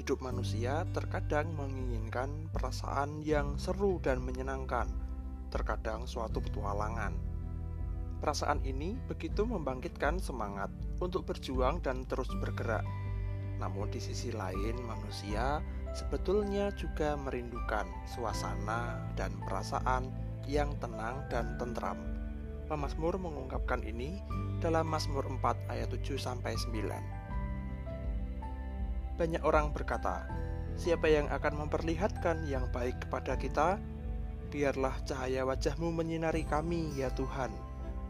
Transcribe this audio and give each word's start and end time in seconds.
Hidup 0.00 0.26
manusia 0.26 0.88
terkadang 0.90 1.54
menginginkan 1.54 2.50
perasaan 2.50 3.22
yang 3.22 3.54
seru 3.62 4.02
dan 4.02 4.18
menyenangkan, 4.24 4.90
terkadang 5.54 6.08
suatu 6.08 6.42
petualangan. 6.42 7.14
Perasaan 8.18 8.58
ini 8.66 8.98
begitu 9.06 9.46
membangkitkan 9.46 10.18
semangat 10.18 10.72
untuk 10.98 11.30
berjuang 11.30 11.78
dan 11.78 12.08
terus 12.10 12.32
bergerak. 12.42 12.82
Namun, 13.62 13.92
di 13.92 14.02
sisi 14.02 14.34
lain, 14.34 14.82
manusia 14.82 15.62
sebetulnya 15.94 16.74
juga 16.74 17.14
merindukan 17.14 17.86
suasana 18.08 18.98
dan 19.14 19.30
perasaan 19.46 20.29
yang 20.50 20.74
tenang 20.82 21.22
dan 21.30 21.54
tentram. 21.54 21.94
Pemasmur 22.66 23.22
mengungkapkan 23.22 23.86
ini 23.86 24.18
dalam 24.58 24.90
Mazmur 24.90 25.22
4 25.22 25.70
ayat 25.70 25.94
7 25.94 26.18
sampai 26.18 26.58
9. 26.58 29.14
Banyak 29.14 29.46
orang 29.46 29.70
berkata, 29.70 30.26
"Siapa 30.74 31.06
yang 31.06 31.30
akan 31.30 31.66
memperlihatkan 31.66 32.50
yang 32.50 32.66
baik 32.74 33.06
kepada 33.06 33.38
kita? 33.38 33.78
Biarlah 34.50 34.98
cahaya 35.06 35.46
wajahmu 35.46 35.94
menyinari 35.94 36.42
kami, 36.42 36.90
ya 36.98 37.14
Tuhan. 37.14 37.54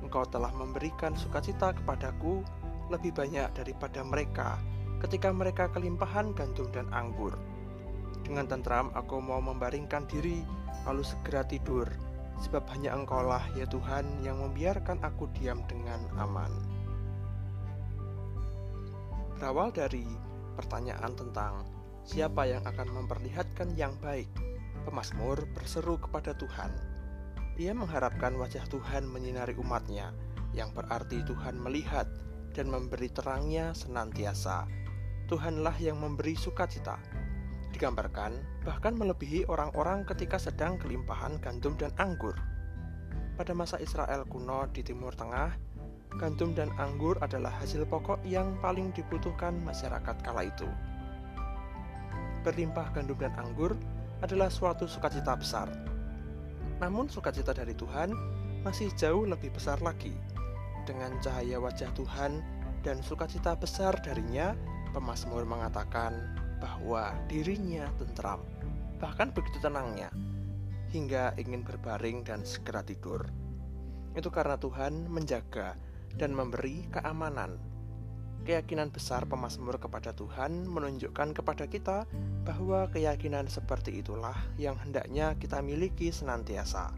Engkau 0.00 0.24
telah 0.24 0.48
memberikan 0.56 1.12
sukacita 1.12 1.76
kepadaku 1.76 2.40
lebih 2.88 3.12
banyak 3.12 3.52
daripada 3.52 4.00
mereka 4.00 4.56
ketika 5.02 5.34
mereka 5.34 5.66
kelimpahan 5.74 6.30
gandum 6.32 6.70
dan 6.70 6.86
anggur. 6.94 7.34
Dengan 8.22 8.46
tentram 8.46 8.94
aku 8.94 9.18
mau 9.18 9.42
membaringkan 9.42 10.06
diri, 10.06 10.46
lalu 10.86 11.02
segera 11.02 11.42
tidur, 11.42 11.90
sebab 12.40 12.64
hanya 12.72 12.96
Engkaulah, 12.96 13.44
ya 13.58 13.68
Tuhan, 13.68 14.24
yang 14.24 14.40
membiarkan 14.40 15.02
aku 15.04 15.28
diam 15.36 15.60
dengan 15.68 16.00
aman." 16.16 16.52
Berawal 19.36 19.74
dari 19.74 20.06
pertanyaan 20.54 21.12
tentang 21.18 21.66
siapa 22.06 22.46
yang 22.46 22.62
akan 22.62 22.88
memperlihatkan 23.02 23.74
yang 23.74 23.94
baik, 23.98 24.30
pemazmur 24.86 25.50
berseru 25.50 25.98
kepada 25.98 26.34
Tuhan. 26.38 26.70
Ia 27.58 27.76
mengharapkan 27.76 28.38
wajah 28.38 28.64
Tuhan 28.70 29.04
menyinari 29.06 29.58
umatnya, 29.58 30.14
yang 30.56 30.72
berarti 30.72 31.20
Tuhan 31.26 31.60
melihat 31.60 32.08
dan 32.52 32.68
memberi 32.68 33.08
terangnya 33.08 33.72
senantiasa. 33.72 34.68
Tuhanlah 35.28 35.76
yang 35.80 35.96
memberi 35.96 36.36
sukacita. 36.36 37.00
Digambarkan 37.72 38.36
bahkan 38.68 38.92
melebihi 38.94 39.48
orang-orang 39.48 40.04
ketika 40.04 40.36
sedang 40.36 40.76
kelimpahan 40.76 41.40
gandum 41.40 41.72
dan 41.80 41.90
anggur. 41.96 42.36
Pada 43.40 43.56
masa 43.56 43.80
Israel 43.80 44.28
kuno 44.28 44.68
di 44.70 44.84
Timur 44.84 45.16
Tengah, 45.16 45.56
gandum 46.20 46.52
dan 46.52 46.68
anggur 46.76 47.16
adalah 47.24 47.48
hasil 47.64 47.88
pokok 47.88 48.20
yang 48.28 48.60
paling 48.60 48.92
dibutuhkan 48.92 49.56
masyarakat 49.64 50.16
kala 50.20 50.52
itu. 50.52 50.68
Berlimpah 52.44 52.92
gandum 52.92 53.16
dan 53.16 53.32
anggur 53.40 53.72
adalah 54.20 54.52
suatu 54.52 54.84
sukacita 54.84 55.32
besar. 55.32 55.72
Namun 56.78 57.08
sukacita 57.08 57.56
dari 57.56 57.72
Tuhan 57.72 58.12
masih 58.62 58.92
jauh 59.00 59.24
lebih 59.24 59.50
besar 59.54 59.80
lagi. 59.80 60.12
Dengan 60.84 61.14
cahaya 61.22 61.56
wajah 61.62 61.90
Tuhan 61.94 62.42
dan 62.82 63.00
sukacita 63.00 63.54
besar 63.54 63.94
darinya, 64.02 64.54
pemazmur 64.90 65.46
mengatakan 65.46 66.41
bahwa 66.62 67.10
dirinya 67.26 67.90
tentram, 67.98 68.38
bahkan 69.02 69.34
begitu 69.34 69.58
tenangnya, 69.58 70.14
hingga 70.94 71.34
ingin 71.34 71.66
berbaring 71.66 72.22
dan 72.22 72.46
segera 72.46 72.86
tidur. 72.86 73.26
Itu 74.14 74.30
karena 74.30 74.54
Tuhan 74.54 75.10
menjaga 75.10 75.74
dan 76.14 76.30
memberi 76.30 76.86
keamanan. 76.94 77.58
Keyakinan 78.42 78.90
besar 78.90 79.26
pemazmur 79.26 79.78
kepada 79.78 80.14
Tuhan 80.14 80.66
menunjukkan 80.66 81.30
kepada 81.34 81.66
kita 81.66 82.06
bahwa 82.42 82.90
keyakinan 82.90 83.46
seperti 83.46 84.02
itulah 84.02 84.34
yang 84.58 84.74
hendaknya 84.82 85.34
kita 85.38 85.62
miliki 85.62 86.10
senantiasa. 86.10 86.90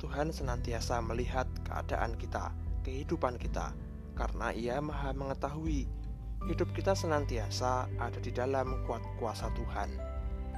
Tuhan 0.00 0.32
senantiasa 0.32 0.98
melihat 1.04 1.46
keadaan 1.62 2.16
kita, 2.16 2.50
kehidupan 2.82 3.36
kita, 3.38 3.70
karena 4.18 4.50
Ia 4.50 4.80
Maha 4.82 5.14
Mengetahui. 5.14 5.86
Hidup 6.42 6.74
kita 6.74 6.90
senantiasa 6.98 7.86
ada 8.02 8.18
di 8.18 8.34
dalam 8.34 8.82
kuat 8.82 8.98
kuasa 9.22 9.46
Tuhan. 9.54 9.94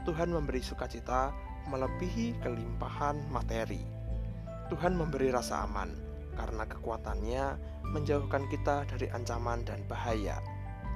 Tuhan 0.08 0.32
memberi 0.32 0.64
sukacita 0.64 1.28
melebihi 1.68 2.40
kelimpahan 2.40 3.20
materi. 3.28 3.84
Tuhan 4.72 4.96
memberi 4.96 5.28
rasa 5.28 5.68
aman 5.68 5.92
karena 6.40 6.64
kekuatannya 6.64 7.44
menjauhkan 7.92 8.48
kita 8.48 8.88
dari 8.88 9.12
ancaman 9.12 9.60
dan 9.68 9.84
bahaya, 9.84 10.40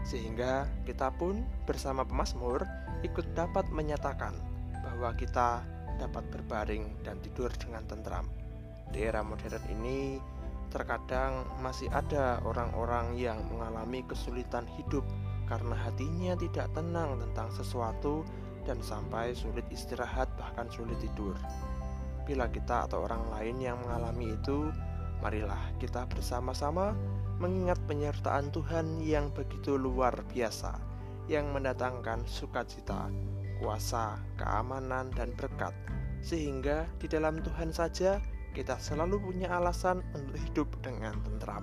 sehingga 0.09 0.65
kita 0.89 1.13
pun 1.21 1.45
bersama 1.69 2.09
pemazmur 2.09 2.65
ikut 3.05 3.37
dapat 3.37 3.69
menyatakan 3.69 4.33
bahwa 4.81 5.13
kita 5.21 5.69
dapat 6.01 6.25
berbaring 6.33 6.89
dan 7.05 7.21
tidur 7.21 7.53
dengan 7.61 7.85
tentram. 7.85 8.25
Di 8.89 9.05
era 9.05 9.21
modern 9.21 9.63
ini, 9.69 10.17
terkadang 10.69 11.49
masih 11.65 11.89
ada 11.91 12.41
orang-orang 12.45 13.17
yang 13.17 13.41
mengalami 13.53 14.05
kesulitan 14.05 14.69
hidup 14.79 15.05
karena 15.49 15.75
hatinya 15.75 16.37
tidak 16.37 16.69
tenang 16.77 17.17
tentang 17.19 17.49
sesuatu 17.53 18.25
dan 18.69 18.85
sampai 18.85 19.33
sulit 19.33 19.65
istirahat, 19.73 20.29
bahkan 20.37 20.69
sulit 20.69 21.01
tidur. 21.01 21.35
Bila 22.29 22.45
kita 22.53 22.85
atau 22.85 23.09
orang 23.09 23.25
lain 23.33 23.57
yang 23.57 23.81
mengalami 23.81 24.37
itu 24.37 24.69
Marilah 25.19 25.75
kita 25.83 26.07
bersama-sama 26.07 26.95
mengingat 27.43 27.79
penyertaan 27.91 28.55
Tuhan 28.55 29.03
yang 29.03 29.35
begitu 29.35 29.75
luar 29.75 30.15
biasa, 30.31 30.79
yang 31.27 31.51
mendatangkan 31.51 32.23
sukacita, 32.27 33.11
kuasa, 33.59 34.15
keamanan, 34.39 35.11
dan 35.15 35.35
berkat, 35.35 35.75
sehingga 36.23 36.87
di 37.03 37.11
dalam 37.11 37.43
Tuhan 37.43 37.75
saja 37.75 38.23
kita 38.59 38.75
selalu 38.83 39.23
punya 39.23 39.55
alasan 39.55 40.03
untuk 40.19 40.35
hidup 40.35 40.67
dengan 40.83 41.15
tentram. 41.23 41.63